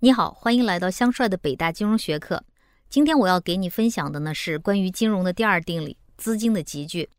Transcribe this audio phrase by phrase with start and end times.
[0.00, 2.44] 你好，欢迎来到香帅的北大金融学课。
[2.88, 7.10] 今天我要给你分享的呢是关于金融的第二定理——资金的集聚。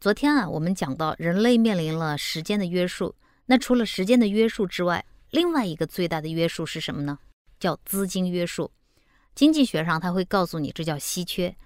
[0.00, 3.16] 昨天啊，我们讲到人类面临了时间的约束，
[3.46, 7.18] 那除了时间的约束之外，另外一个最大的约束是什么呢？
[7.58, 8.70] 叫资金约束。
[9.34, 11.56] 经济学上他会告诉你这叫稀缺，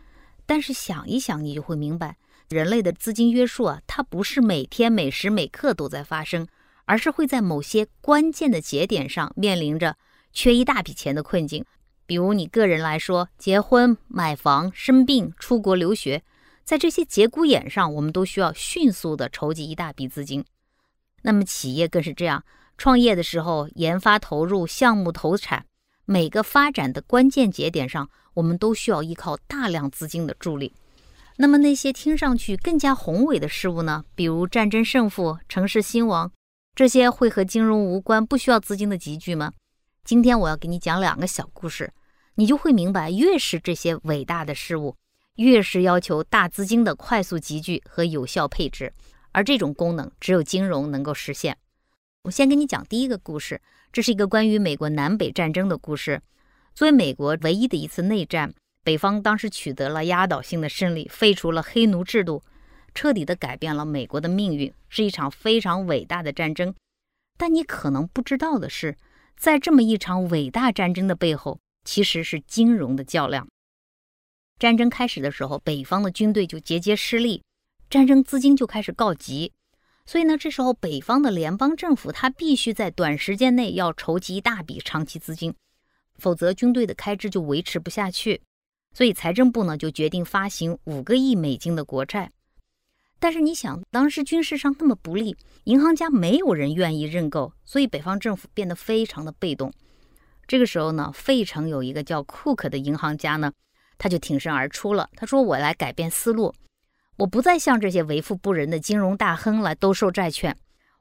[0.46, 2.16] 但是想一想你就会明白，
[2.48, 6.48] 人类的资金约束啊，它不是每天每时每刻都在发生，
[6.86, 9.98] 而是会在某些关键的节点上面临着。
[10.32, 11.64] 缺一大笔钱的困境，
[12.06, 16.22] 比如你个人来说，结婚、买房、生病、出国留学，
[16.64, 20.44] 在这些节骨眼上，我们都需要迅速的筹集一大笔资金。
[21.22, 22.44] 那么企业更是这样，
[22.78, 25.66] 创业的时候，研发投入、项目投产，
[26.04, 30.72] 每个发展的关键节点上，我们都需要依靠大量资金的助力。
[31.36, 34.04] 那么那些听上去更加宏伟的事物呢？
[34.14, 36.30] 比如战争胜负、城市兴亡，
[36.74, 39.52] 这些会和金融无关，不需要资金的集聚吗？
[40.10, 41.92] 今天我要给你讲两个小故事，
[42.34, 44.96] 你就会明白，越是这些伟大的事物，
[45.36, 48.92] 越是要求大资金的快速集聚和有效配置，
[49.30, 51.56] 而这种功能只有金融能够实现。
[52.24, 56.20] 我先给你讲第一个故事，这是一个关于美国南北战争的故事。
[56.74, 58.52] 作为美国唯一的一次内战，
[58.82, 62.42] 北方当时取得了压倒性的胜利，废除了黑奴制度，
[62.96, 66.74] 彻底的改变了美国的命运，是一场非常伟大的战争。
[67.38, 68.96] 但你可能不知道的是。
[69.40, 73.48] 在这么一场伟大战争的背后，其实是金融的较量。
[74.58, 77.42] 战争开始的时候，北方的军队就节节失利，
[77.88, 79.54] 战争资金就开始告急。
[80.04, 85.54] 所以呢，这时候北方的联邦政府他必须在短时间内要筹集一大笔长期资金，
[86.18, 88.42] 否则军队的开支就维持不下去。
[88.92, 92.30] 所以财政部呢就决定发行五个亿美金的国债。
[93.20, 99.70] 但是你想，当时军事上那么不利，银行家没有人愿意认购，所以北方政府变得非常的被动。
[100.48, 103.52] 这个时候呢，费城有一个叫库克的银行家呢，
[103.98, 105.08] 他就挺身而出了。
[105.14, 106.54] 他说：“我来改变思路，
[107.18, 110.56] 我不再向这些为富不仁的金融大亨来兜售债券，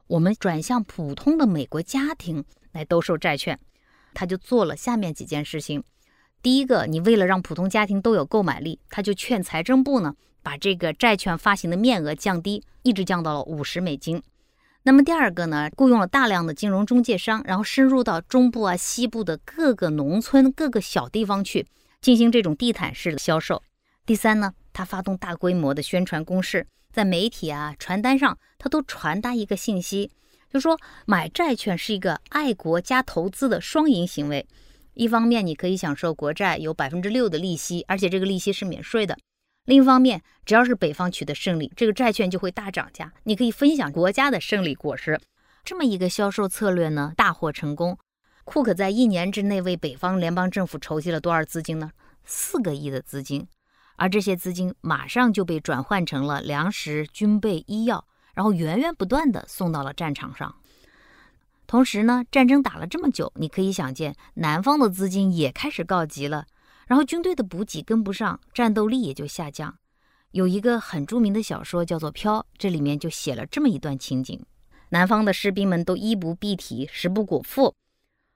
[0.07, 3.57] 我们转向普通的美国家庭来兜售债券。”
[4.13, 5.83] 他就做了下面几件事情。
[6.41, 10.15] 第一个，你为了让普通家庭都有购买力，他就劝财政部呢。
[10.41, 14.21] 把这个债券发行的面额降低，一直降到了五十美金。
[14.83, 21.67] 那么第二个呢，雇佣了大量的金融中介商，然后深入到中部啊、西部的各个农村、各个小地方去
[22.01, 23.61] 进行这种地毯式的销售。
[24.05, 30.09] 第三呢，他发动大规模的宣传攻势，在媒体啊、传单上，他都传达一个信息，
[30.51, 34.47] 就说买债券是一个爱国加投资的双赢行为。
[34.93, 39.17] 一方面你可以享受国债有百分之六的利息，而且这个利息是免税的。
[39.69, 45.21] 另一方面，只要是北方取得胜利，这个债券就会大涨价，你可以分享国家的胜利果实。
[45.63, 47.95] 这么一个销售策略呢，大获成功。
[48.45, 51.91] 库克在一年之内为北方联邦政府筹集了多少资金呢？
[52.25, 53.47] 四个亿的资金，
[53.97, 60.55] 而这些资金马上就被转换成了粮食、军备、医药，然后源源不断的送到了战场上。
[61.67, 66.47] 同时呢，战争打了这么久，你可以想见，南方的资金也开始告急了。
[66.89, 69.77] 然后军队的补给跟不上，战斗力也就下降。
[70.31, 74.43] 有一个很著名的小说叫做《飘》，这里面就写了这么一段情景：
[74.89, 77.75] 南方的士兵们都衣不蔽体，食不果腹。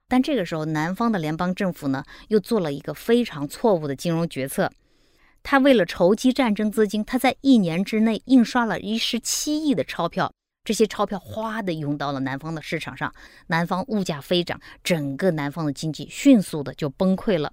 [0.07, 4.71] 但这个时候，南方的联邦政府呢，又做了一个非常错误的金融决策。
[5.41, 10.31] 他为了筹集战争资金，他在一年之内印刷了一十七亿的钞票，
[10.63, 13.11] 这些钞票哗的涌到了南方的市场上，
[13.47, 17.51] 南方物价飞涨，整个南方的经济迅速的就崩溃了。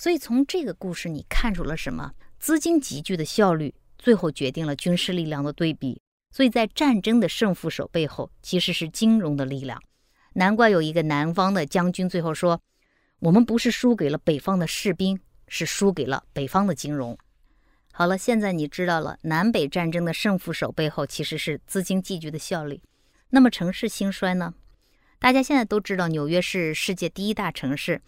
[0.00, 2.14] 所以从这个故事你看出了什么？
[2.38, 6.00] 资金集聚的效率最后决定了军事力量的对比。
[6.30, 9.78] 所以在战争的胜负手背后其实是金融的力量。
[10.32, 12.62] 难怪有一个南方的将军最后说
[13.20, 17.18] ：“我们不是输给了北方的士兵，是输给了北方的金融。”
[17.92, 22.80] 好了，现在你知道了南北战争的胜负手背后其实是资金集聚的效率。
[23.28, 24.54] 那么城市兴衰呢？
[25.18, 28.00] 大家现在都知道纽约是世界第一大城市。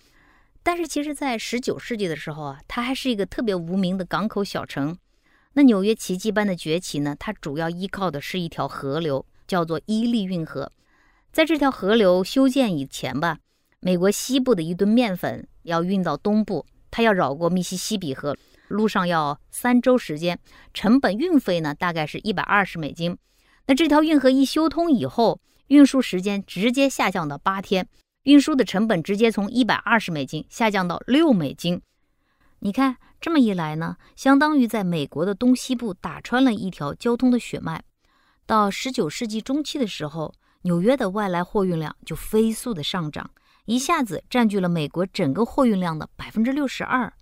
[0.64, 4.97] 但是其实，在十九世纪的时候啊，它还是一个特别无名的港口小城。
[5.55, 10.70] 那纽约奇迹般的崛起呢，它主要依靠的是一条河流，叫做伊利运河。
[11.32, 13.38] 在这条河流修建以前吧，
[13.81, 18.37] 美国西部的一吨面粉要运到东部，它要绕过密西西比河，
[18.69, 20.38] 路上要三周时间，
[20.73, 23.19] 成本运费呢大概是一百二十美金。
[23.67, 27.88] 那这条运河一修通以后，运输时间直接下降到八天。
[28.24, 31.82] 运输的成本直接从一百二十美金下降到六美金。
[32.60, 37.82] 你看，这么一来呢，相当于在美国的东西部打穿了一条交通的血脉。
[38.46, 40.32] 到十九世纪中期的时候，
[40.62, 43.28] 纽约的外来货运量就飞速的上涨，
[43.64, 47.12] 一下子占据了美国整个货运量的百分之六十二，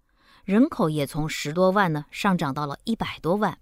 [0.44, 3.56] 人口也从十多万呢上涨到了一百多万。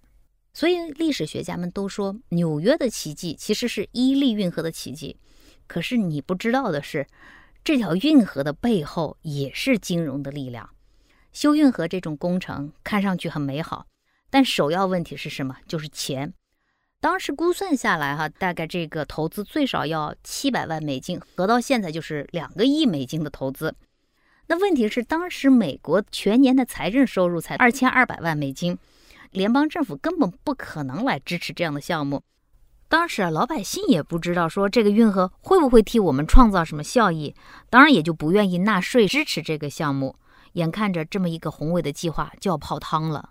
[0.53, 5.17] 所以历史学家们都说，纽约的奇迹其实是伊利运河的奇迹。
[5.69, 7.07] 可是你不知道的是，
[7.63, 10.71] 这条运河的背后也是金融的力量。
[11.33, 13.87] 修运河这种工程看上去很美好，
[14.31, 15.59] 但首要问题是什么？
[15.69, 16.33] 就是钱。
[17.01, 23.73] 当时估算下来，哈，大概这个投资最少要七百万美金，合到现在就是两个亿美金的投资。
[24.49, 28.77] 那问题是，当时美国全年的财政收入才二千二百万美金，
[29.31, 32.23] 联邦政府根本不可能来支持这样的项目。
[32.89, 37.35] 当时啊，老百姓也不知道说这个运河会不会替我们创造什么效益，
[37.69, 40.17] 当然也就不愿意纳税支持这个项目。
[40.55, 43.29] 眼看着这么一个宏伟的计划就要泡汤了。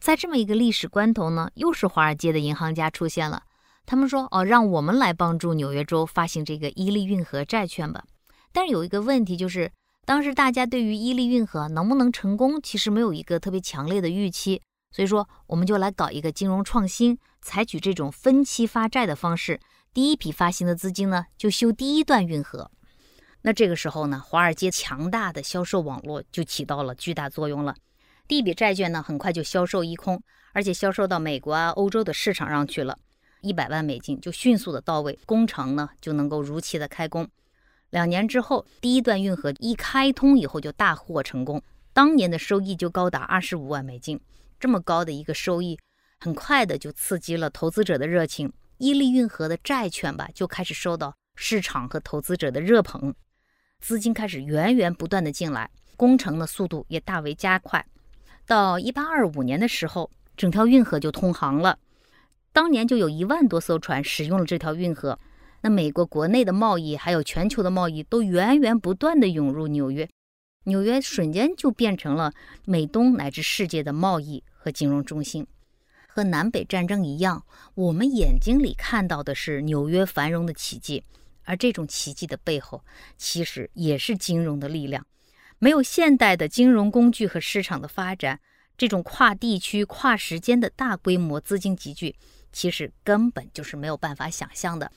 [0.00, 3.44] 在这么一个历史关头呢，又是华尔街的银行家出现了。
[3.86, 8.02] 他们说：“哦，让我们来帮助纽约州发行这个伊利运河债券吧。”
[8.52, 9.70] 但是有一个问题，就是
[10.04, 14.60] 当时大家对于伊利运河能不能成功，其实没有一个特别强烈的预期。
[14.90, 19.60] 所以说，我们就来搞一个金融创新，采取这种分期发债的方式。
[19.92, 22.70] 第一笔发行的资金呢，就修第一段运河。
[23.42, 27.74] 那这个时候呢，华尔街强大的销售网络就起到了巨大作用了。
[28.28, 30.22] 第一笔债券呢，很快就销售一空，
[30.52, 32.96] 而且销售到美国啊、欧洲的市场上去了，
[33.40, 37.28] 一百万美金就迅速的到位，工程呢就能够如期的开工。
[37.90, 41.62] 两年之后，第一段运河一开通以后就大获成功，
[41.92, 44.18] 当年的收益就高达二十五万美金。
[44.58, 45.78] 这么高的一个收益，
[46.22, 53.12] 很快的就刺激了投资者的热情，伊利运河的债券吧就开始受到市场和投资者的热捧，
[53.80, 57.84] 资金开始源源不断的进来，工程的速度也大为加快。
[58.46, 61.76] 到一八二五年的时候，整条运河就通航了。
[62.52, 65.18] 当年就有一万多艘船使用了这条运河。
[65.62, 70.08] 那美国国内的贸易还有全球的贸易都源源不断的涌入纽约，
[70.66, 72.32] 纽约瞬间就变成了
[72.64, 75.44] 美东乃至世界的贸易和金融中心。
[76.14, 77.42] 和南北战争一样，
[77.74, 81.02] 我们眼睛里看到的是纽约繁荣的奇迹，
[81.44, 82.84] 而这种奇迹的背后，
[83.16, 85.06] 其实也是金融的力量。
[85.58, 88.38] 没有现代的金融工具和市场的发展，
[88.76, 92.14] 这种跨地区、跨时间的大规模资金集聚，
[92.52, 94.92] 其实根本就是没有办法想象的。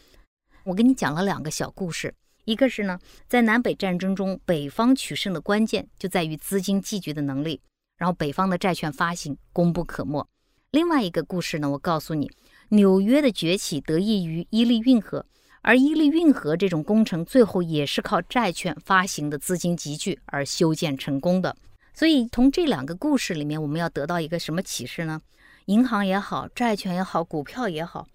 [0.65, 2.13] 我给你讲了两个小故事，
[2.43, 7.61] 一个是呢，在南北战争中，北方取胜的关键就在于资金集聚的能力，
[7.95, 10.27] 然后北方的债券发行功不可没。
[10.75, 12.29] 另外一个故事呢，我告诉你，
[12.67, 15.25] 纽约的崛起得益于伊利运河。
[15.61, 21.55] 而伊利运河这种工程最后也是靠债券发行的资金集聚而修建成功的。
[21.93, 25.21] 所以从这两个故事里面，我们要得到一个什么启示呢？
[25.67, 28.05] 银行也好，债券也好，股票也好，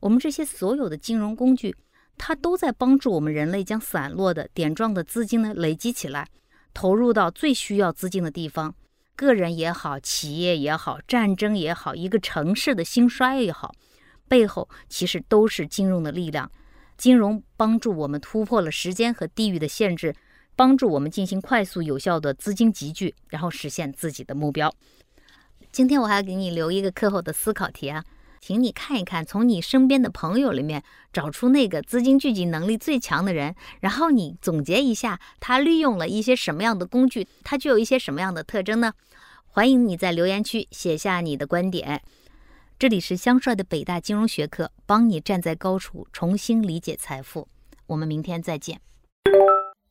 [0.00, 1.76] 我们这些所有的金融工具，
[2.16, 6.26] 它都在帮助我们人类将散落的点状的资金呢累积起来，
[6.74, 8.74] 投入到最需要资金的地方。
[9.18, 13.74] 个人也好，企业也好，战争也好，一个城市的兴衰也好，
[14.28, 16.48] 背后其实都是金融的力量。
[16.96, 20.14] 金融帮助我们突破了时间和地域的限制，
[20.54, 24.72] 帮助我们进行快速有效的资金集聚，然后实现自己的目标。
[25.72, 28.04] 今天我还给你留一个课后的思考题啊，
[28.40, 30.82] 请你看一看，从你身边的朋友里面
[31.12, 38.92] 找出那个资金聚集能力最强的人，然后你总结一下他利用了一些什么样的工具，他具有一些什么样的特征呢？
[39.46, 42.02] 欢迎你在留言区写下你的观点。
[42.78, 47.48] 这里是香帅的北大金融学课，帮你站在高处重新理解财富。
[47.88, 48.80] 我们明天再见。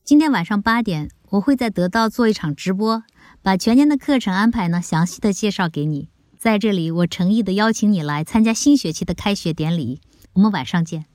[0.06, 3.04] 今天晚上八点，我会在得到做一场直播，
[3.42, 6.08] 把全年的课程安排呢详细的介绍给你。
[6.38, 10.02] 在这里，我诚意的邀请你来参加新学期的开学典礼。
[10.34, 11.06] 我们晚上见。